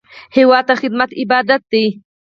[0.37, 1.85] هېواد ته خدمت عبادت دی